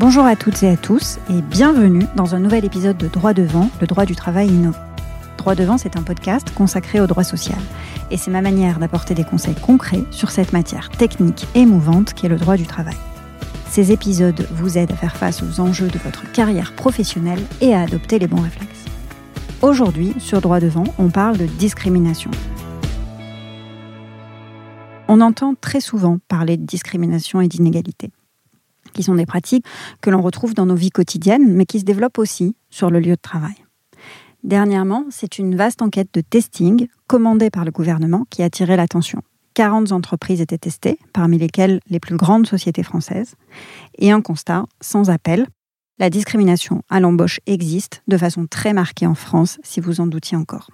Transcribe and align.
Bonjour 0.00 0.24
à 0.24 0.36
toutes 0.36 0.62
et 0.62 0.68
à 0.68 0.76
tous 0.76 1.18
et 1.28 1.42
bienvenue 1.42 2.06
dans 2.14 2.36
un 2.36 2.38
nouvel 2.38 2.64
épisode 2.64 2.96
de 2.98 3.08
Droit 3.08 3.32
devant, 3.32 3.68
le 3.80 3.86
droit 3.88 4.04
du 4.04 4.14
travail 4.14 4.46
innové. 4.46 4.78
Droit 5.38 5.56
devant, 5.56 5.76
c'est 5.76 5.96
un 5.96 6.04
podcast 6.04 6.54
consacré 6.54 7.00
au 7.00 7.08
droit 7.08 7.24
social 7.24 7.58
et 8.12 8.16
c'est 8.16 8.30
ma 8.30 8.40
manière 8.40 8.78
d'apporter 8.78 9.14
des 9.14 9.24
conseils 9.24 9.56
concrets 9.56 10.04
sur 10.12 10.30
cette 10.30 10.52
matière 10.52 10.88
technique 10.90 11.48
et 11.56 11.66
mouvante 11.66 12.14
qui 12.14 12.26
est 12.26 12.28
le 12.28 12.36
droit 12.36 12.56
du 12.56 12.64
travail. 12.64 12.94
Ces 13.68 13.90
épisodes 13.90 14.46
vous 14.52 14.78
aident 14.78 14.92
à 14.92 14.96
faire 14.96 15.16
face 15.16 15.42
aux 15.42 15.58
enjeux 15.58 15.88
de 15.88 15.98
votre 15.98 16.30
carrière 16.30 16.76
professionnelle 16.76 17.42
et 17.60 17.74
à 17.74 17.80
adopter 17.80 18.20
les 18.20 18.28
bons 18.28 18.42
réflexes. 18.42 18.84
Aujourd'hui, 19.62 20.14
sur 20.18 20.40
Droit 20.40 20.60
devant, 20.60 20.84
on 20.98 21.08
parle 21.08 21.38
de 21.38 21.46
discrimination. 21.46 22.30
On 25.08 25.20
entend 25.20 25.54
très 25.60 25.80
souvent 25.80 26.18
parler 26.28 26.56
de 26.56 26.64
discrimination 26.64 27.40
et 27.40 27.48
d'inégalité, 27.48 28.12
qui 28.98 29.04
sont 29.04 29.14
des 29.14 29.26
pratiques 29.26 29.64
que 30.00 30.10
l'on 30.10 30.20
retrouve 30.20 30.54
dans 30.54 30.66
nos 30.66 30.74
vies 30.74 30.90
quotidiennes, 30.90 31.54
mais 31.54 31.66
qui 31.66 31.78
se 31.78 31.84
développent 31.84 32.18
aussi 32.18 32.56
sur 32.68 32.90
le 32.90 32.98
lieu 32.98 33.12
de 33.12 33.20
travail. 33.22 33.54
Dernièrement, 34.42 35.04
c'est 35.08 35.38
une 35.38 35.54
vaste 35.54 35.82
enquête 35.82 36.08
de 36.12 36.20
testing 36.20 36.88
commandée 37.06 37.48
par 37.48 37.64
le 37.64 37.70
gouvernement 37.70 38.26
qui 38.28 38.42
a 38.42 38.46
attiré 38.46 38.76
l'attention. 38.76 39.22
40 39.54 39.92
entreprises 39.92 40.40
étaient 40.40 40.58
testées, 40.58 40.98
parmi 41.12 41.38
lesquelles 41.38 41.78
les 41.88 42.00
plus 42.00 42.16
grandes 42.16 42.48
sociétés 42.48 42.82
françaises, 42.82 43.36
et 43.98 44.10
un 44.10 44.20
constat 44.20 44.64
sans 44.80 45.10
appel. 45.10 45.46
La 46.00 46.10
discrimination 46.10 46.82
à 46.90 46.98
l'embauche 46.98 47.38
existe 47.46 48.02
de 48.08 48.18
façon 48.18 48.48
très 48.48 48.72
marquée 48.72 49.06
en 49.06 49.14
France, 49.14 49.60
si 49.62 49.78
vous 49.78 50.00
en 50.00 50.08
doutiez 50.08 50.36
encore. 50.36 50.70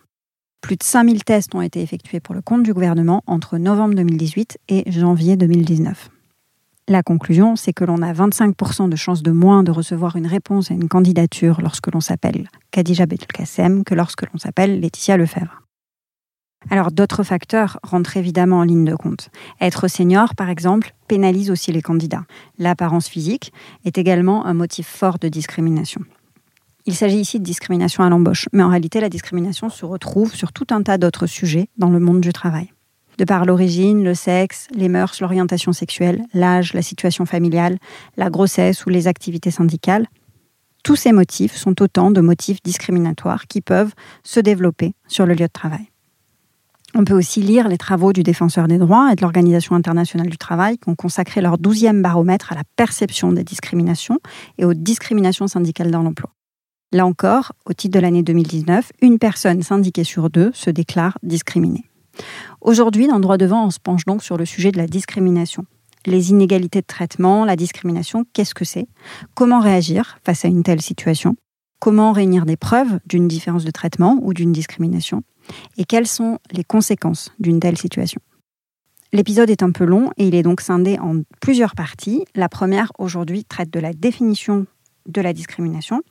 Plus 0.62 0.76
de 0.76 0.82
5000 0.82 1.24
tests 1.24 1.54
ont 1.54 1.60
été 1.60 1.82
effectués 1.82 2.20
pour 2.20 2.34
le 2.34 2.40
compte 2.40 2.62
du 2.62 2.72
gouvernement 2.72 3.22
entre 3.26 3.58
novembre 3.58 3.94
2018 3.96 4.56
et 4.70 4.90
janvier 4.90 5.36
2019. 5.36 6.08
La 6.86 7.02
conclusion, 7.02 7.56
c'est 7.56 7.72
que 7.72 7.84
l'on 7.84 8.02
a 8.02 8.12
25% 8.12 8.90
de 8.90 8.96
chances 8.96 9.22
de 9.22 9.30
moins 9.30 9.62
de 9.62 9.70
recevoir 9.70 10.16
une 10.16 10.26
réponse 10.26 10.70
à 10.70 10.74
une 10.74 10.86
candidature 10.86 11.62
lorsque 11.62 11.90
l'on 11.90 12.02
s'appelle 12.02 12.50
Khadija 12.72 13.06
Belkacem 13.06 13.84
que 13.84 13.94
lorsque 13.94 14.30
l'on 14.30 14.38
s'appelle 14.38 14.80
Laetitia 14.80 15.16
Lefebvre. 15.16 15.62
Alors 16.68 16.92
d'autres 16.92 17.22
facteurs 17.22 17.78
rentrent 17.82 18.18
évidemment 18.18 18.58
en 18.58 18.64
ligne 18.64 18.84
de 18.84 18.94
compte. 18.94 19.30
Être 19.62 19.88
senior, 19.88 20.34
par 20.34 20.50
exemple, 20.50 20.94
pénalise 21.08 21.50
aussi 21.50 21.72
les 21.72 21.80
candidats. 21.80 22.26
L'apparence 22.58 23.08
physique 23.08 23.54
est 23.86 23.96
également 23.96 24.44
un 24.44 24.54
motif 24.54 24.86
fort 24.86 25.18
de 25.18 25.28
discrimination. 25.28 26.02
Il 26.84 26.94
s'agit 26.94 27.18
ici 27.18 27.38
de 27.38 27.44
discrimination 27.44 28.04
à 28.04 28.10
l'embauche, 28.10 28.46
mais 28.52 28.62
en 28.62 28.68
réalité 28.68 29.00
la 29.00 29.08
discrimination 29.08 29.70
se 29.70 29.86
retrouve 29.86 30.34
sur 30.34 30.52
tout 30.52 30.66
un 30.68 30.82
tas 30.82 30.98
d'autres 30.98 31.26
sujets 31.26 31.70
dans 31.78 31.88
le 31.88 31.98
monde 31.98 32.20
du 32.20 32.34
travail. 32.34 32.73
De 33.18 33.24
par 33.24 33.44
l'origine, 33.44 34.02
le 34.02 34.14
sexe, 34.14 34.66
les 34.74 34.88
mœurs, 34.88 35.20
l'orientation 35.20 35.72
sexuelle, 35.72 36.24
l'âge, 36.34 36.74
la 36.74 36.82
situation 36.82 37.26
familiale, 37.26 37.78
la 38.16 38.30
grossesse 38.30 38.86
ou 38.86 38.90
les 38.90 39.06
activités 39.06 39.50
syndicales, 39.50 40.06
tous 40.82 40.96
ces 40.96 41.12
motifs 41.12 41.56
sont 41.56 41.80
autant 41.80 42.10
de 42.10 42.20
motifs 42.20 42.62
discriminatoires 42.62 43.46
qui 43.46 43.60
peuvent 43.60 43.94
se 44.22 44.40
développer 44.40 44.94
sur 45.08 45.26
le 45.26 45.34
lieu 45.34 45.46
de 45.46 45.52
travail. 45.52 45.88
On 46.96 47.04
peut 47.04 47.14
aussi 47.14 47.40
lire 47.40 47.68
les 47.68 47.78
travaux 47.78 48.12
du 48.12 48.22
Défenseur 48.22 48.68
des 48.68 48.78
droits 48.78 49.10
et 49.10 49.16
de 49.16 49.22
l'Organisation 49.22 49.74
internationale 49.74 50.28
du 50.28 50.36
travail 50.36 50.78
qui 50.78 50.88
ont 50.88 50.94
consacré 50.94 51.40
leur 51.40 51.58
douzième 51.58 52.02
baromètre 52.02 52.52
à 52.52 52.54
la 52.54 52.62
perception 52.76 53.32
des 53.32 53.42
discriminations 53.42 54.20
et 54.58 54.64
aux 54.64 54.74
discriminations 54.74 55.48
syndicales 55.48 55.90
dans 55.90 56.02
l'emploi. 56.02 56.30
Là 56.92 57.04
encore, 57.06 57.52
au 57.66 57.72
titre 57.72 57.98
de 57.98 58.02
l'année 58.02 58.22
2019, 58.22 58.92
une 59.00 59.18
personne 59.18 59.62
syndiquée 59.62 60.04
sur 60.04 60.30
deux 60.30 60.52
se 60.54 60.70
déclare 60.70 61.18
discriminée. 61.24 61.84
Aujourd'hui, 62.60 63.06
dans 63.06 63.20
droit 63.20 63.36
devant, 63.36 63.66
on 63.66 63.70
se 63.70 63.80
penche 63.80 64.04
donc 64.04 64.22
sur 64.22 64.36
le 64.36 64.44
sujet 64.44 64.72
de 64.72 64.78
la 64.78 64.86
discrimination. 64.86 65.66
Les 66.06 66.30
inégalités 66.30 66.80
de 66.80 66.86
traitement, 66.86 67.44
la 67.44 67.56
discrimination, 67.56 68.24
qu'est-ce 68.32 68.54
que 68.54 68.64
c'est? 68.64 68.86
Comment 69.34 69.60
réagir 69.60 70.18
face 70.24 70.44
à 70.44 70.48
une 70.48 70.62
telle 70.62 70.82
situation? 70.82 71.36
Comment 71.78 72.12
réunir 72.12 72.46
des 72.46 72.56
preuves 72.56 73.00
d'une 73.06 73.28
différence 73.28 73.64
de 73.64 73.70
traitement 73.70 74.18
ou 74.22 74.34
d'une 74.34 74.52
discrimination? 74.52 75.22
Et 75.76 75.84
quelles 75.84 76.06
sont 76.06 76.38
les 76.52 76.64
conséquences 76.64 77.32
d'une 77.38 77.60
telle 77.60 77.78
situation? 77.78 78.20
L'épisode 79.12 79.50
est 79.50 79.62
un 79.62 79.70
peu 79.70 79.84
long 79.84 80.10
et 80.16 80.26
il 80.26 80.34
est 80.34 80.42
donc 80.42 80.60
scindé 80.60 80.98
en 80.98 81.20
plusieurs 81.40 81.74
parties. 81.74 82.24
La 82.34 82.48
première, 82.48 82.90
aujourd'hui, 82.98 83.44
traite 83.44 83.70
de 83.70 83.78
la 83.78 83.92
définition 83.92 84.66
de 85.06 85.20
la 85.20 85.32
discrimination 85.32 86.02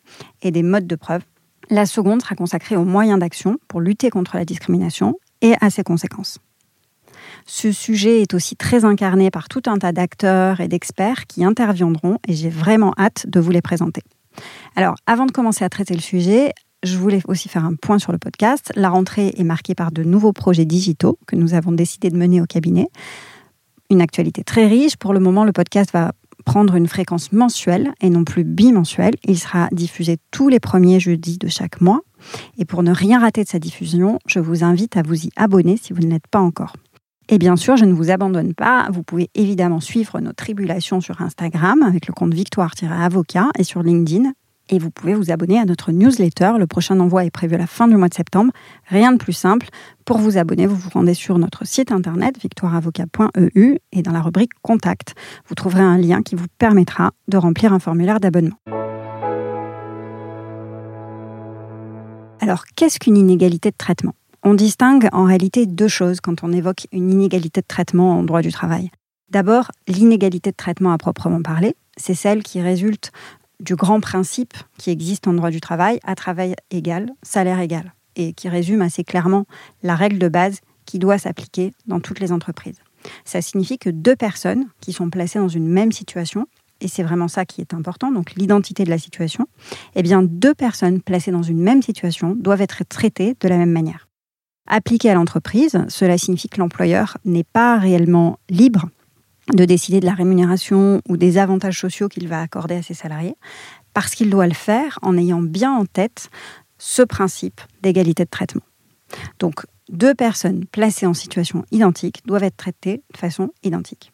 et 0.42 0.52
des 0.52 0.64
modes 0.64 0.88
de 0.88 0.96
preuve. 0.96 1.22
La 1.70 1.86
seconde 1.86 2.22
sera 2.22 2.36
consacrée 2.36 2.76
aux 2.76 2.86
moyens 2.86 3.20
d'action 3.20 3.58
pour 3.68 3.82
lutter 3.82 4.10
contre 4.10 4.38
la 4.38 4.46
discrimination 4.46 5.18
et 5.44 5.54
à 5.62 5.70
ses 5.70 5.84
conséquences. 5.84 6.40
Ce 7.46 7.72
sujet 7.72 8.22
est 8.22 8.34
aussi 8.34 8.56
très 8.56 8.86
incarné 8.86 9.30
par 9.30 9.50
tout 9.50 9.64
un 9.68 9.78
tas 9.78 9.92
d'acteurs 9.92 10.62
et 10.62 10.68
d'experts 10.68 11.28
qui 11.28 11.44
interviendront 11.44 12.18
et 12.28 12.34
j'ai 12.34 12.50
vraiment 12.50 12.94
hâte 12.98 13.28
de 13.28 13.40
vous 13.40 13.52
les 13.52 13.62
présenter. 13.62 14.02
Alors, 14.76 14.96
avant 15.06 15.26
de 15.26 15.32
commencer 15.32 15.64
à 15.64 15.70
traiter 15.70 15.94
le 15.94 16.02
sujet, 16.02 16.54
je 16.84 16.98
voulais 16.98 17.22
aussi 17.28 17.50
faire 17.50 17.66
un 17.66 17.76
point 17.76 18.00
sur 18.00 18.12
le 18.12 18.18
podcast. 18.18 18.72
La 18.76 18.90
rentrée 18.90 19.34
est 19.38 19.44
marquée 19.44 19.76
par 19.76 19.92
de 19.92 20.04
nouveaux 20.04 20.34
projets 20.34 20.66
digitaux 20.66 21.18
que 21.28 21.36
nous 21.36 21.54
avons 21.54 21.72
décidé 21.72 22.10
de 22.10 22.18
mener 22.18 22.42
au 22.42 22.46
cabinet. 22.46 22.88
Une 23.90 24.02
actualité 24.02 24.44
très 24.44 24.66
riche. 24.66 24.98
Pour 24.98 25.14
le 25.14 25.20
moment, 25.20 25.46
le 25.46 25.52
podcast 25.52 25.92
va 25.94 26.14
prendre 26.44 26.76
une 26.76 26.88
fréquence 26.88 27.32
mensuelle 27.32 27.94
et 28.02 28.10
non 28.10 28.24
plus 28.24 28.44
bimensuelle. 28.44 29.14
Il 29.26 29.40
sera 29.40 29.68
diffusé 29.72 30.18
tous 30.32 30.50
les 30.50 30.60
premiers 30.60 31.00
jeudis 31.00 31.38
de 31.38 31.48
chaque 31.48 31.82
mois. 31.82 32.02
Et 32.58 32.66
pour 32.66 32.84
ne 32.84 32.92
rien 32.92 33.20
rater 33.20 33.44
de 33.44 33.50
sa 33.50 33.60
diffusion, 33.60 34.20
je 34.28 34.40
vous 34.40 34.64
invite 34.64 34.98
à 34.98 35.02
vous 35.02 35.26
y 35.26 35.30
abonner 35.36 35.78
si 35.78 35.94
vous 35.94 36.02
ne 36.02 36.12
l'êtes 36.12 36.28
pas 36.28 36.40
encore. 36.40 36.74
Et 37.30 37.38
bien 37.38 37.56
sûr, 37.56 37.78
je 37.78 37.86
ne 37.86 37.94
vous 37.94 38.12
abandonne 38.12 38.54
pas. 38.54 38.88
Vous 38.92 39.04
pouvez 39.04 39.30
évidemment 39.34 39.80
suivre 39.80 40.20
nos 40.20 40.34
tribulations 40.34 41.02
sur 41.02 41.22
Instagram 41.22 41.82
avec 41.82 42.08
le 42.08 42.14
compte 42.14 42.34
Victoire-Avocat 42.34 43.50
et 43.58 43.64
sur 43.64 43.82
LinkedIn 43.82 44.34
et 44.70 44.80
vous 44.80 44.92
pouvez 44.92 45.14
vous 45.14 45.32
abonner 45.32 45.60
à 45.60 45.66
notre 45.66 45.92
newsletter. 45.92 46.54
Le 46.58 46.68
prochain 46.68 47.00
envoi 47.00 47.26
est 47.26 47.32
prévu 47.32 47.56
à 47.56 47.58
la 47.58 47.68
fin 47.68 47.88
du 47.88 47.96
mois 47.96 48.10
de 48.10 48.14
septembre. 48.14 48.52
Rien 48.88 49.12
de 49.12 49.18
plus 49.18 49.34
simple. 49.34 49.68
Pour 50.06 50.18
vous 50.18 50.38
abonner, 50.38 50.66
vous 50.66 50.76
vous 50.76 50.90
rendez 50.90 51.14
sur 51.14 51.38
notre 51.38 51.66
site 51.66 51.92
internet 51.92 52.40
victoireavocat.eu 52.42 53.78
et 53.92 54.02
dans 54.02 54.12
la 54.12 54.22
rubrique 54.22 54.52
Contact, 54.62 55.16
vous 55.48 55.56
trouverez 55.56 55.84
un 55.84 55.98
lien 55.98 56.22
qui 56.22 56.36
vous 56.36 56.48
permettra 56.58 57.12
de 57.28 57.38
remplir 57.38 57.74
un 57.74 57.80
formulaire 57.80 58.20
d'abonnement. 58.20 58.58
Alors, 62.42 62.66
qu'est-ce 62.76 63.00
qu'une 63.00 63.18
inégalité 63.18 63.72
de 63.72 63.78
traitement? 63.78 64.14
On 64.44 64.54
distingue 64.54 65.08
en 65.14 65.24
réalité 65.24 65.66
deux 65.66 65.88
choses 65.88 66.20
quand 66.20 66.44
on 66.44 66.52
évoque 66.52 66.88
une 66.92 67.10
inégalité 67.10 67.62
de 67.62 67.66
traitement 67.66 68.20
en 68.20 68.24
droit 68.24 68.42
du 68.42 68.52
travail. 68.52 68.92
D'abord, 69.30 69.72
l'inégalité 69.88 70.52
de 70.52 70.56
traitement 70.56 70.92
à 70.92 70.98
proprement 70.98 71.42
parler, 71.42 71.76
c'est 71.96 72.14
celle 72.14 72.44
qui 72.44 72.62
résulte 72.62 73.12
du 73.64 73.76
grand 73.76 74.02
principe 74.02 74.54
qui 74.78 74.90
existe 74.90 75.28
en 75.28 75.34
droit 75.34 75.50
du 75.50 75.62
travail, 75.62 76.00
à 76.04 76.16
travail 76.16 76.56
égal, 76.70 77.10
salaire 77.24 77.60
égal, 77.60 77.94
et 78.16 78.34
qui 78.34 78.50
résume 78.50 78.82
assez 78.82 79.04
clairement 79.04 79.46
la 79.82 79.96
règle 79.96 80.20
de 80.20 80.28
base 80.28 80.60
qui 80.86 81.00
doit 81.00 81.18
s'appliquer 81.18 81.74
dans 81.88 82.02
toutes 82.02 82.20
les 82.20 82.32
entreprises. 82.32 82.80
Ça 83.26 83.42
signifie 83.42 83.78
que 83.78 83.90
deux 83.90 84.16
personnes 84.16 84.68
qui 84.82 84.94
sont 84.94 85.10
placées 85.10 85.40
dans 85.40 85.48
une 85.48 85.68
même 85.68 85.92
situation, 85.92 86.46
et 86.82 86.90
c'est 86.90 87.04
vraiment 87.04 87.30
ça 87.30 87.46
qui 87.46 87.62
est 87.62 87.74
important, 87.74 88.12
donc 88.12 88.34
l'identité 88.36 88.84
de 88.84 88.90
la 88.90 88.98
situation, 88.98 89.48
eh 89.96 90.04
bien 90.04 90.24
deux 90.24 90.54
personnes 90.54 91.02
placées 91.02 91.32
dans 91.32 91.44
une 91.44 91.62
même 91.62 91.82
situation 91.82 92.36
doivent 92.36 92.62
être 92.62 92.84
traitées 92.84 93.36
de 93.40 93.48
la 93.48 93.58
même 93.58 93.72
manière. 93.72 94.10
Appliqué 94.68 95.10
à 95.10 95.14
l'entreprise, 95.14 95.78
cela 95.88 96.18
signifie 96.18 96.50
que 96.50 96.60
l'employeur 96.60 97.18
n'est 97.26 97.44
pas 97.44 97.78
réellement 97.78 98.40
libre 98.50 98.90
de 99.52 99.66
décider 99.66 100.00
de 100.00 100.06
la 100.06 100.14
rémunération 100.14 101.02
ou 101.10 101.18
des 101.18 101.38
avantages 101.38 101.80
sociaux 101.80 102.08
qu'il 102.08 102.28
va 102.28 102.42
accorder 102.42 102.76
à 102.76 102.82
ses 102.82 102.94
salariés, 102.94 103.36
parce 103.94 104.16
qu'il 104.16 104.30
doit 104.30 104.48
le 104.48 104.54
faire 104.54 105.00
en 105.02 105.18
ayant 105.18 105.42
bien 105.42 105.74
en 105.74 105.86
tête 105.86 106.30
ce 106.78 107.02
principe 107.02 107.62
d'égalité 107.82 108.26
de 108.26 108.30
traitement. 108.30 108.64
Donc, 109.40 109.66
deux 109.90 110.16
personnes 110.16 110.66
placées 110.66 111.06
en 111.06 111.14
situation 111.14 111.66
identique 111.72 112.22
doivent 112.26 112.44
être 112.44 112.58
traitées 112.58 113.04
de 113.14 113.18
façon 113.18 113.50
identique. 113.64 114.12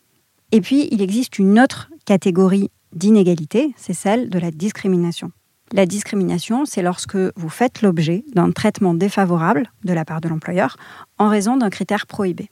Et 0.51 0.61
puis, 0.61 0.87
il 0.91 1.01
existe 1.01 1.39
une 1.39 1.59
autre 1.59 1.89
catégorie 2.05 2.71
d'inégalité, 2.93 3.73
c'est 3.77 3.93
celle 3.93 4.29
de 4.29 4.39
la 4.39 4.51
discrimination. 4.51 5.31
La 5.71 5.85
discrimination, 5.85 6.65
c'est 6.65 6.81
lorsque 6.81 7.15
vous 7.15 7.49
faites 7.49 7.83
l'objet 7.83 8.25
d'un 8.33 8.51
traitement 8.51 8.95
défavorable 8.95 9.71
de 9.83 9.93
la 9.93 10.03
part 10.03 10.19
de 10.19 10.27
l'employeur 10.27 10.77
en 11.19 11.29
raison 11.29 11.57
d'un 11.57 11.69
critère 11.69 12.07
prohibé. 12.07 12.49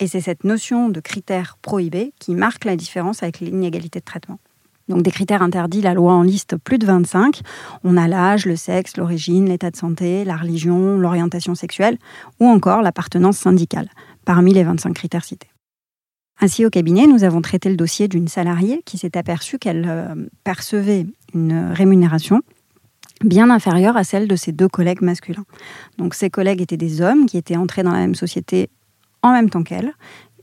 Et 0.00 0.06
c'est 0.06 0.20
cette 0.20 0.44
notion 0.44 0.88
de 0.88 1.00
critères 1.00 1.56
prohibés 1.60 2.12
qui 2.18 2.34
marque 2.34 2.64
la 2.64 2.76
différence 2.76 3.22
avec 3.22 3.40
l'inégalité 3.40 3.98
de 3.98 4.04
traitement. 4.04 4.38
Donc 4.88 5.02
des 5.02 5.10
critères 5.10 5.42
interdits, 5.42 5.82
la 5.82 5.92
loi 5.92 6.12
en 6.12 6.22
liste 6.22 6.56
plus 6.56 6.78
de 6.78 6.86
25. 6.86 7.40
On 7.84 7.96
a 7.96 8.08
l'âge, 8.08 8.46
le 8.46 8.56
sexe, 8.56 8.96
l'origine, 8.96 9.46
l'état 9.46 9.70
de 9.70 9.76
santé, 9.76 10.24
la 10.24 10.36
religion, 10.36 10.96
l'orientation 10.98 11.54
sexuelle 11.54 11.98
ou 12.40 12.46
encore 12.46 12.80
l'appartenance 12.80 13.36
syndicale, 13.36 13.90
parmi 14.24 14.54
les 14.54 14.64
25 14.64 14.94
critères 14.94 15.24
cités. 15.24 15.50
Ainsi, 16.40 16.64
au 16.64 16.70
cabinet, 16.70 17.06
nous 17.06 17.24
avons 17.24 17.42
traité 17.42 17.68
le 17.68 17.76
dossier 17.76 18.06
d'une 18.08 18.28
salariée 18.28 18.82
qui 18.84 18.96
s'est 18.96 19.18
aperçue 19.18 19.58
qu'elle 19.58 19.86
euh, 19.88 20.14
percevait 20.44 21.06
une 21.34 21.72
rémunération 21.72 22.42
bien 23.24 23.50
inférieure 23.50 23.96
à 23.96 24.04
celle 24.04 24.28
de 24.28 24.36
ses 24.36 24.52
deux 24.52 24.68
collègues 24.68 25.02
masculins. 25.02 25.44
Donc 25.98 26.14
ces 26.14 26.30
collègues 26.30 26.62
étaient 26.62 26.76
des 26.76 27.00
hommes 27.00 27.26
qui 27.26 27.36
étaient 27.36 27.56
entrés 27.56 27.82
dans 27.82 27.90
la 27.90 27.98
même 27.98 28.14
société 28.14 28.70
en 29.22 29.32
même 29.32 29.50
temps 29.50 29.62
qu'elle, 29.62 29.92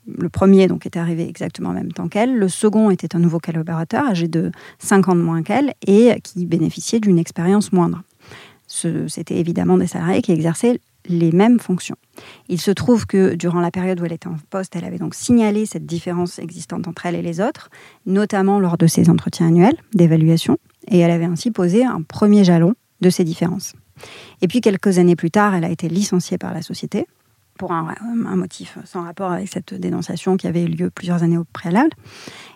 le 0.07 0.29
premier 0.29 0.67
donc 0.67 0.85
était 0.85 0.99
arrivé 0.99 1.27
exactement 1.27 1.69
en 1.69 1.73
même 1.73 1.91
temps 1.91 2.07
qu'elle. 2.07 2.37
Le 2.37 2.47
second 2.47 2.89
était 2.89 3.15
un 3.15 3.19
nouveau 3.19 3.39
collaborateur 3.39 4.05
âgé 4.05 4.27
de 4.27 4.51
5 4.79 5.09
ans 5.09 5.15
de 5.15 5.21
moins 5.21 5.43
qu'elle 5.43 5.73
et 5.85 6.19
qui 6.21 6.45
bénéficiait 6.45 6.99
d'une 6.99 7.17
expérience 7.17 7.71
moindre. 7.71 8.03
C'était 8.67 9.37
évidemment 9.37 9.77
des 9.77 9.87
salariés 9.87 10.21
qui 10.21 10.31
exerçaient 10.31 10.79
les 11.07 11.31
mêmes 11.31 11.59
fonctions. 11.59 11.97
Il 12.49 12.59
se 12.59 12.71
trouve 12.71 13.05
que 13.05 13.35
durant 13.35 13.59
la 13.59 13.69
période 13.69 13.99
où 14.01 14.05
elle 14.05 14.13
était 14.13 14.27
en 14.27 14.37
poste, 14.49 14.75
elle 14.75 14.85
avait 14.85 14.97
donc 14.97 15.13
signalé 15.13 15.65
cette 15.67 15.85
différence 15.85 16.39
existante 16.39 16.87
entre 16.87 17.05
elle 17.05 17.15
et 17.15 17.21
les 17.21 17.41
autres, 17.41 17.69
notamment 18.07 18.59
lors 18.59 18.77
de 18.77 18.87
ses 18.87 19.09
entretiens 19.09 19.47
annuels 19.47 19.77
d'évaluation, 19.93 20.57
et 20.87 20.99
elle 20.99 21.11
avait 21.11 21.25
ainsi 21.25 21.51
posé 21.51 21.85
un 21.85 22.01
premier 22.01 22.43
jalon 22.43 22.73
de 23.01 23.09
ces 23.11 23.23
différences. 23.23 23.73
Et 24.41 24.47
puis 24.47 24.61
quelques 24.61 24.97
années 24.97 25.15
plus 25.15 25.31
tard, 25.31 25.53
elle 25.53 25.63
a 25.63 25.69
été 25.69 25.87
licenciée 25.87 26.39
par 26.39 26.53
la 26.53 26.63
société 26.63 27.05
pour 27.57 27.71
un, 27.71 27.95
motif 28.35 28.77
sans 28.85 29.03
rapport 29.03 29.31
avec 29.31 29.47
cette 29.47 29.73
dénonciation 29.73 30.37
qui 30.37 30.47
avait 30.47 30.63
eu 30.63 30.67
lieu 30.67 30.89
plusieurs 30.89 31.23
années 31.23 31.37
au 31.37 31.45
préalable. 31.45 31.91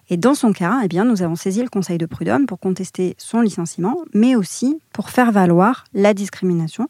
Et 0.09 0.17
dans 0.17 0.33
son 0.33 0.53
cas, 0.53 0.81
eh 0.83 0.87
bien, 0.87 1.05
nous 1.05 1.21
avons 1.21 1.35
saisi 1.35 1.61
le 1.61 1.69
Conseil 1.69 1.97
de 1.97 2.05
prud'homme 2.05 2.47
pour 2.47 2.59
contester 2.59 3.15
son 3.17 3.41
licenciement, 3.41 3.97
mais 4.13 4.35
aussi 4.35 4.79
pour 4.91 5.09
faire 5.09 5.31
valoir 5.31 5.85
la 5.93 6.13
discrimination, 6.13 6.87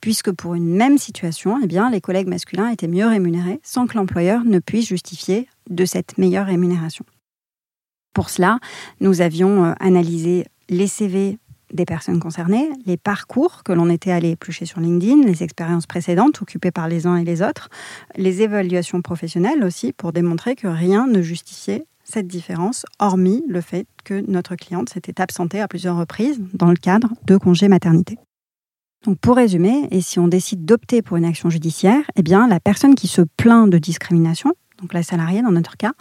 puisque 0.00 0.30
pour 0.30 0.54
une 0.54 0.74
même 0.74 0.98
situation, 0.98 1.58
eh 1.62 1.66
bien, 1.66 1.90
les 1.90 2.00
collègues 2.00 2.28
masculins 2.28 2.70
étaient 2.70 2.88
mieux 2.88 3.06
rémunérés 3.06 3.60
sans 3.62 3.86
que 3.86 3.96
l'employeur 3.96 4.44
ne 4.44 4.58
puisse 4.58 4.88
justifier 4.88 5.48
de 5.68 5.84
cette 5.84 6.16
meilleure 6.16 6.46
rémunération. 6.46 7.04
Pour 8.12 8.30
cela, 8.30 8.58
nous 9.00 9.20
avions 9.20 9.64
euh, 9.64 9.72
analysé 9.80 10.46
les 10.68 10.86
CV 10.86 11.38
des 11.72 11.84
personnes 11.84 12.20
concernées, 12.20 12.68
les 12.86 12.96
parcours 12.96 13.62
que 13.62 13.72
l'on 13.72 13.90
était 13.90 14.10
allé 14.10 14.30
éplucher 14.30 14.66
sur 14.66 14.80
LinkedIn, 14.80 15.22
les 15.22 15.42
expériences 15.42 15.86
précédentes 15.86 16.42
occupées 16.42 16.70
par 16.70 16.88
les 16.88 17.06
uns 17.06 17.16
et 17.16 17.24
les 17.24 17.42
autres, 17.42 17.68
les 18.16 18.42
évaluations 18.42 19.02
professionnelles 19.02 19.64
aussi 19.64 19.92
pour 19.92 20.12
démontrer 20.12 20.56
que 20.56 20.66
rien 20.66 21.06
ne 21.06 21.22
justifiait 21.22 21.86
cette 22.04 22.26
différence, 22.26 22.84
hormis 22.98 23.44
le 23.48 23.60
fait 23.60 23.86
que 24.04 24.24
notre 24.28 24.56
cliente 24.56 24.88
s'était 24.88 25.20
absentée 25.20 25.60
à 25.60 25.68
plusieurs 25.68 25.96
reprises 25.96 26.40
dans 26.54 26.70
le 26.70 26.76
cadre 26.76 27.12
de 27.26 27.36
congés 27.36 27.68
maternité. 27.68 28.18
Donc 29.04 29.18
pour 29.18 29.36
résumer, 29.36 29.88
et 29.90 30.00
si 30.00 30.18
on 30.18 30.28
décide 30.28 30.64
d'opter 30.64 31.00
pour 31.00 31.16
une 31.16 31.24
action 31.24 31.48
judiciaire, 31.48 32.02
eh 32.16 32.22
la 32.22 32.60
personne 32.60 32.94
qui 32.94 33.06
se 33.06 33.22
plaint 33.36 33.70
de 33.70 33.78
discrimination, 33.78 34.52
donc 34.80 34.92
la 34.92 35.02
salariée 35.02 35.42
dans 35.42 35.52
notre 35.52 35.76
cas, 35.76 35.92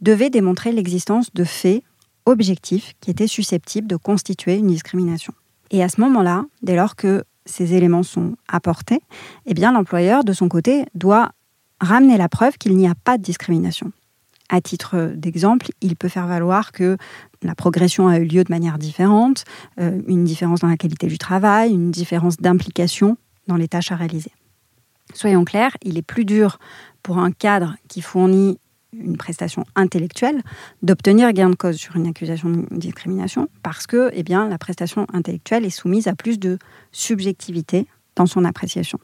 devait 0.00 0.30
démontrer 0.30 0.72
l'existence 0.72 1.32
de 1.32 1.44
faits 1.44 1.82
objectif 2.26 2.94
qui 3.00 3.10
était 3.10 3.26
susceptible 3.26 3.86
de 3.86 3.96
constituer 3.96 4.56
une 4.56 4.68
discrimination. 4.68 5.32
Et 5.70 5.82
à 5.82 5.88
ce 5.88 6.00
moment-là, 6.00 6.44
dès 6.62 6.76
lors 6.76 6.96
que 6.96 7.24
ces 7.46 7.74
éléments 7.74 8.02
sont 8.02 8.36
apportés, 8.48 9.00
eh 9.46 9.54
l'employeur, 9.54 10.24
de 10.24 10.32
son 10.32 10.48
côté, 10.48 10.84
doit 10.94 11.32
ramener 11.80 12.16
la 12.16 12.28
preuve 12.28 12.58
qu'il 12.58 12.76
n'y 12.76 12.86
a 12.86 12.94
pas 12.94 13.18
de 13.18 13.22
discrimination. 13.22 13.92
À 14.48 14.60
titre 14.60 15.12
d'exemple, 15.16 15.70
il 15.80 15.96
peut 15.96 16.08
faire 16.08 16.26
valoir 16.26 16.72
que 16.72 16.96
la 17.42 17.54
progression 17.54 18.08
a 18.08 18.18
eu 18.18 18.24
lieu 18.24 18.44
de 18.44 18.52
manière 18.52 18.78
différente, 18.78 19.44
euh, 19.80 20.00
une 20.06 20.24
différence 20.24 20.60
dans 20.60 20.68
la 20.68 20.76
qualité 20.76 21.06
du 21.06 21.18
travail, 21.18 21.72
une 21.72 21.90
différence 21.90 22.36
d'implication 22.36 23.16
dans 23.48 23.56
les 23.56 23.66
tâches 23.66 23.92
à 23.92 23.96
réaliser. 23.96 24.30
Soyons 25.14 25.44
clairs, 25.44 25.76
il 25.82 25.98
est 25.98 26.02
plus 26.02 26.24
dur 26.24 26.58
pour 27.02 27.18
un 27.18 27.32
cadre 27.32 27.76
qui 27.88 28.02
fournit 28.02 28.58
une 28.92 29.16
prestation 29.16 29.64
intellectuelle, 29.74 30.42
d'obtenir 30.82 31.32
gain 31.32 31.50
de 31.50 31.54
cause 31.54 31.76
sur 31.76 31.96
une 31.96 32.06
accusation 32.06 32.50
de 32.50 32.66
discrimination 32.70 33.48
parce 33.62 33.86
que 33.86 34.10
eh 34.12 34.22
la 34.22 34.58
prestation 34.58 35.06
intellectuelle 35.12 35.64
est 35.64 35.70
soumise 35.70 36.08
à 36.08 36.14
plus 36.14 36.38
de 36.38 36.58
subjectivité 36.90 37.86
dans 38.16 38.26
son 38.26 38.44
appréciation. 38.44 38.98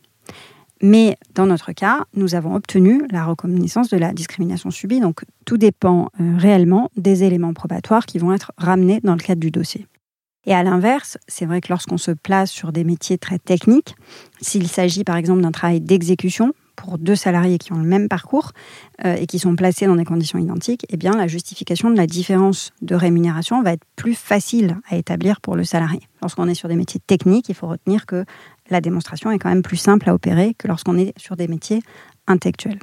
Mais 0.80 1.16
dans 1.34 1.46
notre 1.46 1.72
cas, 1.72 2.04
nous 2.14 2.34
avons 2.34 2.54
obtenu 2.54 3.02
la 3.10 3.24
reconnaissance 3.24 3.88
de 3.88 3.96
la 3.96 4.12
discrimination 4.12 4.70
subie, 4.70 5.00
donc 5.00 5.24
tout 5.44 5.56
dépend 5.56 6.08
euh, 6.20 6.36
réellement 6.36 6.90
des 6.96 7.24
éléments 7.24 7.52
probatoires 7.52 8.06
qui 8.06 8.18
vont 8.18 8.32
être 8.32 8.52
ramenés 8.56 9.00
dans 9.02 9.14
le 9.14 9.20
cadre 9.20 9.40
du 9.40 9.50
dossier. 9.50 9.86
Et 10.46 10.54
à 10.54 10.62
l'inverse, 10.62 11.18
c'est 11.26 11.46
vrai 11.46 11.60
que 11.60 11.68
lorsqu'on 11.68 11.98
se 11.98 12.12
place 12.12 12.50
sur 12.50 12.72
des 12.72 12.84
métiers 12.84 13.18
très 13.18 13.38
techniques, 13.38 13.96
s'il 14.40 14.68
s'agit 14.68 15.04
par 15.04 15.16
exemple 15.16 15.42
d'un 15.42 15.50
travail 15.50 15.80
d'exécution, 15.80 16.54
pour 16.78 16.96
deux 16.96 17.16
salariés 17.16 17.58
qui 17.58 17.72
ont 17.72 17.78
le 17.78 17.84
même 17.84 18.08
parcours 18.08 18.52
euh, 19.04 19.16
et 19.16 19.26
qui 19.26 19.40
sont 19.40 19.56
placés 19.56 19.86
dans 19.86 19.96
des 19.96 20.04
conditions 20.04 20.38
identiques, 20.38 20.86
eh 20.90 20.96
bien, 20.96 21.10
la 21.10 21.26
justification 21.26 21.90
de 21.90 21.96
la 21.96 22.06
différence 22.06 22.72
de 22.82 22.94
rémunération 22.94 23.60
va 23.62 23.72
être 23.72 23.84
plus 23.96 24.14
facile 24.14 24.76
à 24.88 24.96
établir 24.96 25.40
pour 25.40 25.56
le 25.56 25.64
salarié. 25.64 26.00
Lorsqu'on 26.22 26.46
est 26.46 26.54
sur 26.54 26.68
des 26.68 26.76
métiers 26.76 27.00
techniques, 27.04 27.48
il 27.48 27.56
faut 27.56 27.66
retenir 27.66 28.06
que 28.06 28.24
la 28.70 28.80
démonstration 28.80 29.32
est 29.32 29.38
quand 29.38 29.48
même 29.48 29.62
plus 29.62 29.76
simple 29.76 30.08
à 30.08 30.14
opérer 30.14 30.54
que 30.56 30.68
lorsqu'on 30.68 30.96
est 30.96 31.18
sur 31.18 31.34
des 31.34 31.48
métiers 31.48 31.82
intellectuels. 32.28 32.78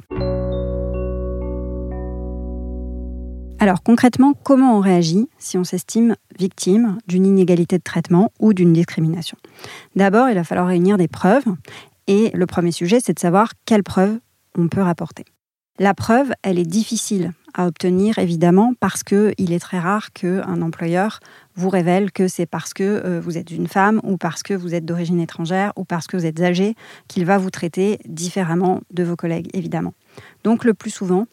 Alors 3.58 3.82
concrètement, 3.82 4.34
comment 4.42 4.76
on 4.76 4.80
réagit 4.80 5.26
si 5.38 5.56
on 5.56 5.64
s'estime 5.64 6.16
victime 6.38 6.98
d'une 7.08 7.24
inégalité 7.24 7.78
de 7.78 7.82
traitement 7.82 8.30
ou 8.38 8.52
d'une 8.52 8.74
discrimination? 8.74 9.38
D'abord, 9.94 10.28
il 10.28 10.34
va 10.34 10.44
falloir 10.44 10.66
réunir 10.66 10.98
des 10.98 11.08
preuves 11.08 11.46
et 12.06 12.30
le 12.34 12.46
premier 12.46 12.72
sujet, 12.72 13.00
c'est 13.00 13.14
de 13.14 13.18
savoir 13.18 13.52
quelles 13.64 13.82
preuves 13.82 14.18
on 14.56 14.68
peut 14.68 14.82
rapporter. 14.82 15.24
La 15.78 15.92
preuve, 15.92 16.32
elle 16.42 16.58
est 16.58 16.66
difficile 16.66 17.32
à 17.52 17.66
obtenir, 17.66 18.18
évidemment, 18.18 18.72
parce 18.80 19.02
qu'il 19.02 19.52
est 19.52 19.58
très 19.58 19.78
rare 19.78 20.12
qu'un 20.12 20.62
employeur 20.62 21.20
vous 21.54 21.68
révèle 21.68 22.12
que 22.12 22.28
c'est 22.28 22.46
parce 22.46 22.72
que 22.72 22.82
euh, 22.82 23.20
vous 23.20 23.36
êtes 23.36 23.50
une 23.50 23.66
femme 23.66 24.00
ou 24.02 24.16
parce 24.16 24.42
que 24.42 24.54
vous 24.54 24.74
êtes 24.74 24.84
d'origine 24.84 25.20
étrangère 25.20 25.72
ou 25.76 25.84
parce 25.84 26.06
que 26.06 26.16
vous 26.16 26.26
êtes 26.26 26.40
âgé 26.40 26.74
qu'il 27.08 27.24
va 27.24 27.38
vous 27.38 27.50
traiter 27.50 27.98
différemment 28.06 28.80
de 28.90 29.04
vos 29.04 29.16
collègues, 29.16 29.48
évidemment. 29.54 29.94
Donc 30.44 30.64
le 30.64 30.74
plus 30.74 30.90
souvent, 30.90 31.26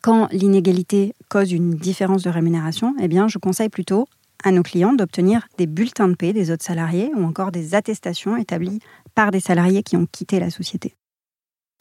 quand 0.00 0.28
l'inégalité 0.32 1.14
cause 1.28 1.52
une 1.52 1.74
différence 1.74 2.22
de 2.22 2.30
rémunération, 2.30 2.94
eh 3.00 3.08
bien, 3.08 3.28
je 3.28 3.38
conseille 3.38 3.68
plutôt 3.68 4.06
à 4.44 4.50
nos 4.50 4.62
clients 4.62 4.92
d'obtenir 4.92 5.46
des 5.58 5.66
bulletins 5.66 6.08
de 6.08 6.14
paie 6.14 6.32
des 6.32 6.50
autres 6.50 6.64
salariés 6.64 7.10
ou 7.16 7.24
encore 7.24 7.52
des 7.52 7.74
attestations 7.74 8.36
établies 8.36 8.80
par 9.16 9.32
des 9.32 9.40
salariés 9.40 9.82
qui 9.82 9.96
ont 9.96 10.06
quitté 10.06 10.38
la 10.38 10.50
société. 10.50 10.94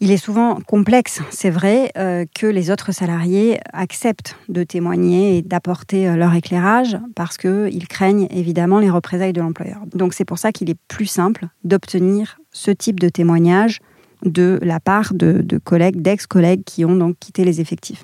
Il 0.01 0.11
est 0.11 0.17
souvent 0.17 0.59
complexe, 0.59 1.21
c'est 1.29 1.49
vrai, 1.49 1.91
euh, 1.97 2.25
que 2.35 2.47
les 2.47 2.69
autres 2.69 2.91
salariés 2.91 3.59
acceptent 3.71 4.35
de 4.49 4.63
témoigner 4.63 5.37
et 5.37 5.41
d'apporter 5.41 6.09
euh, 6.09 6.15
leur 6.17 6.33
éclairage 6.33 6.97
parce 7.15 7.37
qu'ils 7.37 7.87
craignent 7.87 8.27
évidemment 8.29 8.79
les 8.79 8.89
représailles 8.89 9.31
de 9.31 9.39
l'employeur. 9.39 9.81
Donc 9.93 10.13
c'est 10.13 10.25
pour 10.25 10.37
ça 10.37 10.51
qu'il 10.51 10.69
est 10.69 10.77
plus 10.89 11.05
simple 11.05 11.47
d'obtenir 11.63 12.39
ce 12.51 12.71
type 12.71 12.99
de 12.99 13.07
témoignage 13.07 13.79
de 14.25 14.59
la 14.63 14.81
part 14.81 15.13
de, 15.13 15.41
de 15.41 15.57
collègues, 15.57 16.01
d'ex-collègues 16.01 16.63
qui 16.65 16.83
ont 16.83 16.95
donc 16.95 17.17
quitté 17.19 17.45
les 17.45 17.61
effectifs. 17.61 18.03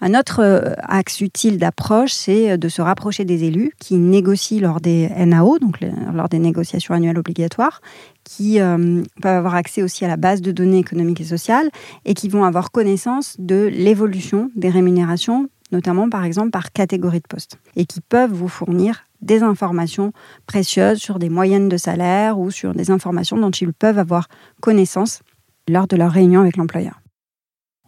Un 0.00 0.14
autre 0.14 0.40
euh, 0.42 0.74
axe 0.82 1.20
utile 1.20 1.58
d'approche, 1.58 2.12
c'est 2.12 2.56
de 2.56 2.68
se 2.68 2.80
rapprocher 2.80 3.24
des 3.24 3.44
élus 3.44 3.72
qui 3.78 3.96
négocient 3.96 4.60
lors 4.60 4.80
des 4.80 5.08
NAO, 5.08 5.58
donc 5.58 5.80
lors 6.14 6.28
des 6.28 6.38
négociations 6.38 6.94
annuelles 6.94 7.18
obligatoires, 7.18 7.80
qui 8.24 8.60
euh, 8.60 9.02
peuvent 9.20 9.36
avoir 9.36 9.54
accès 9.54 9.82
aussi 9.82 10.04
à 10.04 10.08
la 10.08 10.16
base 10.16 10.42
de 10.42 10.52
données 10.52 10.78
économiques 10.78 11.20
et 11.20 11.24
sociales 11.24 11.70
et 12.04 12.14
qui 12.14 12.28
vont 12.28 12.44
avoir 12.44 12.70
connaissance 12.70 13.36
de 13.38 13.68
l'évolution 13.72 14.50
des 14.54 14.70
rémunérations, 14.70 15.48
notamment 15.72 16.08
par 16.08 16.24
exemple 16.24 16.50
par 16.50 16.72
catégorie 16.72 17.20
de 17.20 17.26
poste, 17.28 17.58
et 17.74 17.84
qui 17.84 18.00
peuvent 18.00 18.32
vous 18.32 18.48
fournir 18.48 19.04
des 19.20 19.42
informations 19.42 20.12
précieuses 20.46 20.98
sur 20.98 21.18
des 21.18 21.28
moyennes 21.28 21.68
de 21.68 21.76
salaire 21.76 22.38
ou 22.38 22.50
sur 22.50 22.74
des 22.74 22.90
informations 22.90 23.36
dont 23.36 23.50
ils 23.50 23.72
peuvent 23.72 23.98
avoir 23.98 24.28
connaissance 24.60 25.22
lors 25.68 25.86
de 25.86 25.96
leur 25.96 26.12
réunion 26.12 26.40
avec 26.40 26.56
l'employeur. 26.56 27.00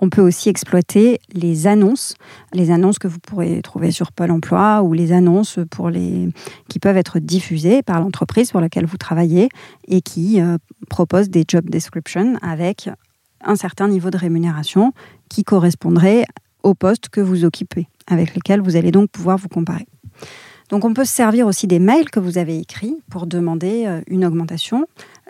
On 0.02 0.08
peut 0.08 0.22
aussi 0.22 0.48
exploiter 0.48 1.20
les 1.32 1.66
annonces, 1.66 2.14
les 2.54 2.70
annonces 2.70 2.98
que 2.98 3.06
vous 3.06 3.18
pourrez 3.18 3.60
trouver 3.60 3.90
sur 3.90 4.12
Pôle 4.12 4.30
Emploi 4.30 4.82
ou 4.82 4.94
les 4.94 5.12
annonces 5.12 5.58
qui 6.68 6.78
peuvent 6.78 6.96
être 6.96 7.18
diffusées 7.18 7.82
par 7.82 8.00
l'entreprise 8.00 8.50
pour 8.50 8.60
laquelle 8.60 8.86
vous 8.86 8.96
travaillez 8.96 9.50
et 9.88 10.00
qui 10.00 10.40
euh, 10.40 10.56
proposent 10.88 11.28
des 11.28 11.44
job 11.46 11.68
descriptions 11.68 12.36
avec 12.40 12.88
un 13.42 13.56
certain 13.56 13.88
niveau 13.88 14.10
de 14.10 14.16
rémunération 14.16 14.92
qui 15.28 15.44
correspondrait 15.44 16.24
au 16.62 16.74
poste 16.74 17.10
que 17.10 17.20
vous 17.20 17.44
occupez, 17.44 17.86
avec 18.06 18.34
lequel 18.34 18.60
vous 18.60 18.76
allez 18.76 18.90
donc 18.90 19.10
pouvoir 19.10 19.36
vous 19.36 19.48
comparer. 19.48 19.86
Donc 20.70 20.84
on 20.84 20.94
peut 20.94 21.04
se 21.04 21.12
servir 21.12 21.46
aussi 21.46 21.66
des 21.66 21.78
mails 21.78 22.10
que 22.10 22.20
vous 22.20 22.38
avez 22.38 22.58
écrits 22.58 22.96
pour 23.10 23.26
demander 23.26 23.84
euh, 23.86 24.00
une 24.06 24.24
augmentation 24.24 24.86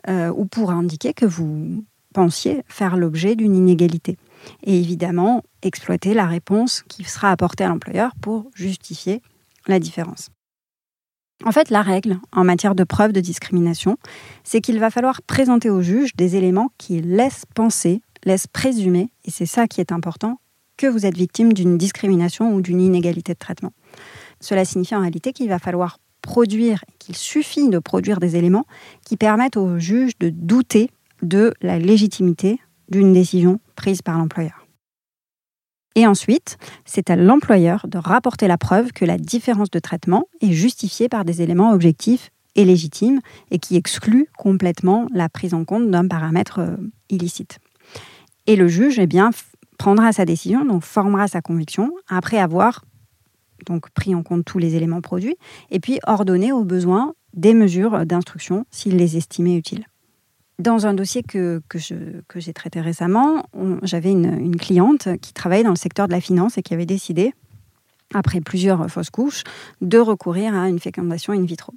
euh, 0.08 0.32
ou 0.36 0.44
pour 0.44 0.70
indiquer 0.70 1.12
que 1.12 1.26
vous 1.26 1.82
pensiez 2.12 2.62
faire 2.68 2.96
l'objet 2.96 3.36
d'une 3.36 3.56
inégalité 3.56 4.16
et 4.62 4.78
évidemment 4.78 5.42
exploiter 5.62 6.14
la 6.14 6.26
réponse 6.26 6.82
qui 6.88 7.04
sera 7.04 7.30
apportée 7.30 7.64
à 7.64 7.68
l'employeur 7.68 8.12
pour 8.20 8.50
justifier 8.54 9.22
la 9.66 9.78
différence. 9.78 10.30
En 11.44 11.52
fait, 11.52 11.70
la 11.70 11.82
règle 11.82 12.18
en 12.32 12.44
matière 12.44 12.74
de 12.74 12.84
preuve 12.84 13.12
de 13.12 13.20
discrimination, 13.20 13.96
c'est 14.44 14.60
qu'il 14.60 14.78
va 14.78 14.90
falloir 14.90 15.22
présenter 15.22 15.70
au 15.70 15.80
juge 15.80 16.14
des 16.14 16.36
éléments 16.36 16.70
qui 16.76 17.00
laissent 17.00 17.46
penser, 17.54 18.02
laissent 18.24 18.46
présumer, 18.46 19.10
et 19.24 19.30
c'est 19.30 19.46
ça 19.46 19.66
qui 19.66 19.80
est 19.80 19.92
important, 19.92 20.38
que 20.76 20.86
vous 20.86 21.06
êtes 21.06 21.16
victime 21.16 21.52
d'une 21.52 21.78
discrimination 21.78 22.54
ou 22.54 22.60
d'une 22.60 22.80
inégalité 22.80 23.32
de 23.32 23.38
traitement. 23.38 23.72
Cela 24.40 24.64
signifie 24.64 24.94
en 24.94 25.00
réalité 25.00 25.32
qu'il 25.32 25.48
va 25.48 25.58
falloir 25.58 25.98
produire, 26.20 26.84
qu'il 26.98 27.16
suffit 27.16 27.68
de 27.68 27.78
produire 27.78 28.20
des 28.20 28.36
éléments 28.36 28.66
qui 29.04 29.16
permettent 29.16 29.56
au 29.56 29.78
juge 29.78 30.12
de 30.20 30.28
douter 30.28 30.90
de 31.22 31.54
la 31.62 31.78
légitimité 31.78 32.60
d'une 32.90 33.12
décision 33.12 33.60
prise 33.76 34.02
par 34.02 34.18
l'employeur. 34.18 34.66
Et 35.96 36.06
ensuite, 36.06 36.56
c'est 36.84 37.10
à 37.10 37.16
l'employeur 37.16 37.86
de 37.88 37.98
rapporter 37.98 38.46
la 38.46 38.58
preuve 38.58 38.92
que 38.92 39.04
la 39.04 39.18
différence 39.18 39.70
de 39.70 39.78
traitement 39.78 40.24
est 40.40 40.52
justifiée 40.52 41.08
par 41.08 41.24
des 41.24 41.42
éléments 41.42 41.72
objectifs 41.72 42.30
et 42.54 42.64
légitimes 42.64 43.20
et 43.50 43.58
qui 43.58 43.76
excluent 43.76 44.28
complètement 44.36 45.06
la 45.12 45.28
prise 45.28 45.54
en 45.54 45.64
compte 45.64 45.90
d'un 45.90 46.06
paramètre 46.06 46.60
euh, 46.60 46.76
illicite. 47.08 47.58
Et 48.46 48.56
le 48.56 48.68
juge 48.68 48.98
eh 48.98 49.08
prendra 49.78 50.12
sa 50.12 50.24
décision, 50.24 50.64
donc 50.64 50.82
formera 50.82 51.28
sa 51.28 51.40
conviction, 51.40 51.92
après 52.08 52.38
avoir 52.38 52.84
pris 53.94 54.14
en 54.14 54.22
compte 54.22 54.44
tous 54.44 54.58
les 54.58 54.74
éléments 54.74 55.00
produits, 55.00 55.36
et 55.70 55.80
puis 55.80 56.00
ordonner 56.06 56.52
au 56.52 56.64
besoin 56.64 57.14
des 57.34 57.54
mesures 57.54 58.06
d'instruction 58.06 58.64
s'il 58.70 58.96
les 58.96 59.16
estimait 59.16 59.56
utiles. 59.56 59.86
Dans 60.60 60.86
un 60.86 60.92
dossier 60.92 61.22
que, 61.22 61.62
j'ai 61.78 62.52
traité 62.52 62.82
récemment, 62.82 63.46
j'avais 63.82 64.10
une, 64.10 64.56
cliente 64.58 65.08
qui 65.22 65.32
travaillait 65.32 65.64
dans 65.64 65.70
le 65.70 65.76
secteur 65.76 66.06
de 66.06 66.12
la 66.12 66.20
finance 66.20 66.58
et 66.58 66.62
qui 66.62 66.74
avait 66.74 66.84
décidé, 66.84 67.32
après 68.12 68.42
plusieurs 68.42 68.90
fausses 68.90 69.08
couches, 69.08 69.42
de 69.80 69.96
recourir 69.96 70.54
à 70.54 70.68
une 70.68 70.78
fécondation 70.78 71.32
in 71.32 71.44
vitro. 71.44 71.72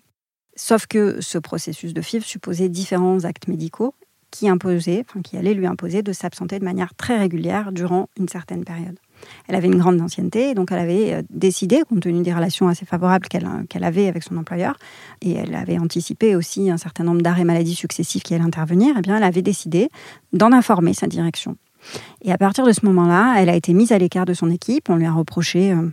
Sauf 0.57 0.85
que 0.85 1.21
ce 1.21 1.37
processus 1.37 1.93
de 1.93 2.01
FIV 2.01 2.25
supposait 2.25 2.67
différents 2.67 3.23
actes 3.23 3.47
médicaux 3.47 3.95
qui 4.31 4.49
imposaient, 4.49 5.05
qui 5.23 5.37
allaient 5.37 5.53
lui 5.53 5.65
imposer 5.65 6.01
de 6.01 6.11
s'absenter 6.11 6.59
de 6.59 6.65
manière 6.65 6.93
très 6.93 7.17
régulière 7.17 7.71
durant 7.71 8.09
une 8.19 8.27
certaine 8.27 8.65
période. 8.65 8.99
Elle 9.47 9.55
avait 9.55 9.67
une 9.67 9.77
grande 9.77 9.99
ancienneté, 10.01 10.53
donc 10.53 10.71
elle 10.71 10.79
avait 10.79 11.13
euh, 11.13 11.21
décidé, 11.29 11.81
compte 11.87 12.01
tenu 12.01 12.21
des 12.21 12.33
relations 12.33 12.67
assez 12.67 12.85
favorables 12.85 13.27
qu'elle 13.27 13.83
avait 13.83 14.07
avec 14.07 14.23
son 14.23 14.37
employeur, 14.37 14.77
et 15.21 15.33
elle 15.33 15.55
avait 15.55 15.79
anticipé 15.79 16.35
aussi 16.35 16.69
un 16.69 16.77
certain 16.77 17.03
nombre 17.03 17.21
d'arrêts 17.21 17.43
maladie 17.43 17.75
successifs 17.75 18.23
qui 18.23 18.33
allaient 18.33 18.43
intervenir, 18.43 18.95
et 18.95 18.99
eh 18.99 19.01
bien 19.01 19.17
elle 19.17 19.23
avait 19.23 19.41
décidé 19.41 19.89
d'en 20.31 20.51
informer 20.51 20.93
sa 20.93 21.07
direction. 21.07 21.57
Et 22.21 22.31
à 22.31 22.37
partir 22.37 22.65
de 22.65 22.71
ce 22.71 22.85
moment-là, 22.85 23.35
elle 23.37 23.49
a 23.49 23.55
été 23.55 23.73
mise 23.73 23.91
à 23.91 23.97
l'écart 23.97 24.25
de 24.25 24.33
son 24.33 24.49
équipe, 24.49 24.89
on 24.89 24.95
lui 24.95 25.05
a 25.05 25.11
reproché 25.11 25.71
euh, 25.71 25.89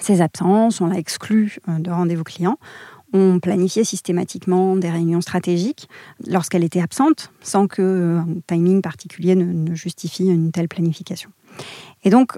ses 0.00 0.20
absences, 0.20 0.80
on 0.80 0.86
l'a 0.86 0.98
exclue 0.98 1.58
euh, 1.68 1.78
de 1.78 1.90
rendez-vous 1.90 2.24
clients. 2.24 2.58
On 3.12 3.38
planifiait 3.38 3.84
systématiquement 3.84 4.74
des 4.74 4.90
réunions 4.90 5.20
stratégiques 5.20 5.88
lorsqu'elle 6.26 6.64
était 6.64 6.80
absente, 6.80 7.30
sans 7.42 7.68
que 7.68 8.18
un 8.18 8.26
timing 8.48 8.82
particulier 8.82 9.36
ne 9.36 9.72
justifie 9.76 10.26
une 10.26 10.50
telle 10.50 10.66
planification. 10.66 11.30
Et 12.04 12.10
donc, 12.10 12.32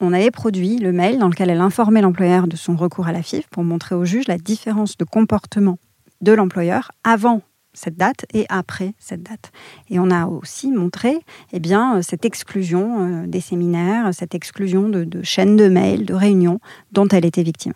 on 0.00 0.12
avait 0.12 0.30
produit 0.30 0.78
le 0.78 0.92
mail 0.92 1.18
dans 1.18 1.28
lequel 1.28 1.50
elle 1.50 1.60
informait 1.60 2.00
l'employeur 2.00 2.46
de 2.46 2.56
son 2.56 2.76
recours 2.76 3.08
à 3.08 3.12
la 3.12 3.22
FIF 3.22 3.48
pour 3.48 3.64
montrer 3.64 3.94
au 3.94 4.04
juge 4.04 4.28
la 4.28 4.38
différence 4.38 4.96
de 4.96 5.04
comportement 5.04 5.78
de 6.20 6.32
l'employeur 6.32 6.90
avant 7.04 7.42
cette 7.74 7.96
date 7.96 8.26
et 8.32 8.46
après 8.48 8.94
cette 8.98 9.22
date. 9.22 9.52
Et 9.88 9.98
on 9.98 10.10
a 10.10 10.26
aussi 10.26 10.70
montré 10.70 11.18
eh 11.52 11.60
bien, 11.60 12.02
cette 12.02 12.24
exclusion 12.24 13.22
euh, 13.22 13.26
des 13.26 13.40
séminaires, 13.40 14.12
cette 14.12 14.34
exclusion 14.34 14.88
de, 14.88 15.04
de 15.04 15.22
chaînes 15.22 15.56
de 15.56 15.68
mails, 15.68 16.04
de 16.04 16.14
réunions 16.14 16.60
dont 16.92 17.08
elle 17.08 17.24
était 17.24 17.42
victime. 17.42 17.74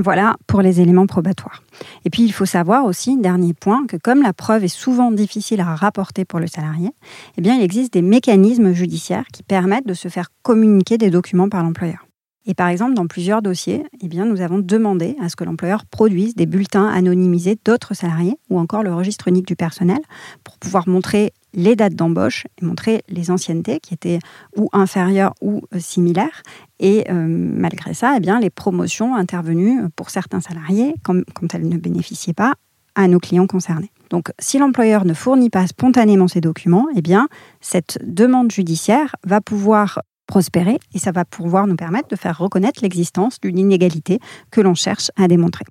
Voilà 0.00 0.36
pour 0.46 0.62
les 0.62 0.80
éléments 0.80 1.08
probatoires. 1.08 1.60
Et 2.04 2.10
puis 2.10 2.22
il 2.22 2.32
faut 2.32 2.46
savoir 2.46 2.84
aussi, 2.84 3.18
dernier 3.18 3.52
point, 3.52 3.84
que 3.86 3.96
comme 3.96 4.22
la 4.22 4.32
preuve 4.32 4.62
est 4.62 4.68
souvent 4.68 5.10
difficile 5.10 5.60
à 5.60 5.74
rapporter 5.74 6.24
pour 6.24 6.38
le 6.38 6.46
salarié, 6.46 6.90
eh 7.36 7.40
il 7.40 7.62
existe 7.62 7.94
des 7.94 8.02
mécanismes 8.02 8.72
judiciaires 8.72 9.26
qui 9.32 9.42
permettent 9.42 9.88
de 9.88 9.94
se 9.94 10.06
faire 10.06 10.28
communiquer 10.42 10.98
des 10.98 11.10
documents 11.10 11.48
par 11.48 11.64
l'employeur. 11.64 12.06
Et 12.46 12.54
par 12.54 12.68
exemple, 12.68 12.94
dans 12.94 13.08
plusieurs 13.08 13.42
dossiers, 13.42 13.84
eh 14.00 14.08
nous 14.08 14.40
avons 14.40 14.60
demandé 14.60 15.16
à 15.20 15.28
ce 15.28 15.34
que 15.34 15.44
l'employeur 15.44 15.84
produise 15.84 16.36
des 16.36 16.46
bulletins 16.46 16.86
anonymisés 16.86 17.58
d'autres 17.64 17.94
salariés 17.94 18.38
ou 18.50 18.58
encore 18.60 18.84
le 18.84 18.94
registre 18.94 19.26
unique 19.26 19.48
du 19.48 19.56
personnel 19.56 19.98
pour 20.44 20.58
pouvoir 20.58 20.88
montrer 20.88 21.32
les 21.54 21.76
dates 21.76 21.94
d'embauche 21.94 22.46
et 22.60 22.64
montrer 22.64 23.02
les 23.08 23.30
anciennetés 23.30 23.80
qui 23.80 23.94
étaient 23.94 24.18
ou 24.56 24.68
inférieures 24.72 25.34
ou 25.40 25.62
euh, 25.74 25.78
similaires. 25.78 26.42
Et 26.80 27.10
euh, 27.10 27.26
malgré 27.26 27.94
ça, 27.94 28.14
eh 28.16 28.20
bien, 28.20 28.40
les 28.40 28.50
promotions 28.50 29.14
intervenues 29.14 29.82
pour 29.96 30.10
certains 30.10 30.40
salariés 30.40 30.94
quand, 31.02 31.22
quand 31.34 31.54
elles 31.54 31.68
ne 31.68 31.78
bénéficiaient 31.78 32.34
pas 32.34 32.54
à 32.94 33.06
nos 33.08 33.20
clients 33.20 33.46
concernés. 33.46 33.90
Donc, 34.10 34.30
si 34.38 34.58
l'employeur 34.58 35.04
ne 35.04 35.14
fournit 35.14 35.50
pas 35.50 35.66
spontanément 35.66 36.28
ces 36.28 36.40
documents, 36.40 36.86
eh 36.96 37.02
bien, 37.02 37.28
cette 37.60 37.98
demande 38.04 38.50
judiciaire 38.50 39.14
va 39.24 39.40
pouvoir 39.40 40.00
prospérer 40.26 40.78
et 40.94 40.98
ça 40.98 41.10
va 41.10 41.24
pouvoir 41.24 41.66
nous 41.66 41.76
permettre 41.76 42.08
de 42.08 42.16
faire 42.16 42.38
reconnaître 42.38 42.80
l'existence 42.82 43.40
d'une 43.40 43.58
inégalité 43.58 44.20
que 44.50 44.60
l'on 44.60 44.74
cherche 44.74 45.10
à 45.16 45.26
démontrer. 45.28 45.64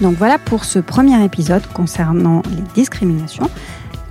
Donc 0.00 0.16
voilà 0.16 0.38
pour 0.38 0.64
ce 0.64 0.78
premier 0.78 1.22
épisode 1.22 1.62
concernant 1.74 2.42
les 2.50 2.62
discriminations. 2.74 3.50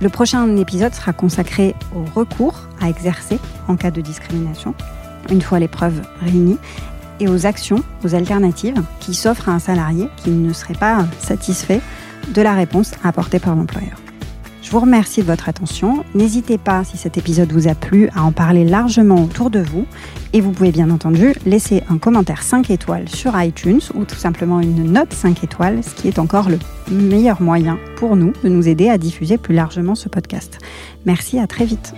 Le 0.00 0.08
prochain 0.08 0.56
épisode 0.56 0.94
sera 0.94 1.12
consacré 1.12 1.74
au 1.94 2.04
recours 2.18 2.68
à 2.80 2.88
exercer 2.88 3.38
en 3.68 3.76
cas 3.76 3.90
de 3.90 4.00
discrimination, 4.00 4.74
une 5.30 5.42
fois 5.42 5.58
les 5.58 5.68
preuves 5.68 6.00
réunies, 6.22 6.58
et 7.20 7.28
aux 7.28 7.44
actions, 7.44 7.82
aux 8.02 8.14
alternatives 8.14 8.82
qui 8.98 9.14
s'offrent 9.14 9.50
à 9.50 9.52
un 9.52 9.58
salarié 9.58 10.08
qui 10.16 10.30
ne 10.30 10.54
serait 10.54 10.74
pas 10.74 11.04
satisfait 11.18 11.82
de 12.28 12.40
la 12.40 12.54
réponse 12.54 12.92
apportée 13.04 13.38
par 13.38 13.54
l'employeur. 13.54 13.98
Je 14.62 14.70
vous 14.70 14.80
remercie 14.80 15.22
de 15.22 15.26
votre 15.26 15.48
attention. 15.48 16.04
N'hésitez 16.14 16.58
pas, 16.58 16.84
si 16.84 16.96
cet 16.96 17.16
épisode 17.16 17.52
vous 17.52 17.66
a 17.66 17.74
plu, 17.74 18.08
à 18.14 18.22
en 18.22 18.32
parler 18.32 18.64
largement 18.64 19.24
autour 19.24 19.50
de 19.50 19.60
vous. 19.60 19.86
Et 20.32 20.40
vous 20.40 20.52
pouvez 20.52 20.70
bien 20.70 20.90
entendu 20.90 21.34
laisser 21.46 21.82
un 21.88 21.98
commentaire 21.98 22.42
5 22.42 22.70
étoiles 22.70 23.08
sur 23.08 23.40
iTunes 23.40 23.80
ou 23.94 24.04
tout 24.04 24.16
simplement 24.16 24.60
une 24.60 24.92
note 24.92 25.12
5 25.12 25.42
étoiles, 25.42 25.82
ce 25.82 25.94
qui 25.94 26.08
est 26.08 26.18
encore 26.18 26.48
le 26.50 26.58
meilleur 26.90 27.40
moyen 27.40 27.78
pour 27.96 28.16
nous 28.16 28.32
de 28.44 28.48
nous 28.48 28.68
aider 28.68 28.88
à 28.88 28.98
diffuser 28.98 29.38
plus 29.38 29.54
largement 29.54 29.94
ce 29.94 30.08
podcast. 30.08 30.58
Merci, 31.06 31.38
à 31.38 31.46
très 31.46 31.64
vite. 31.64 31.94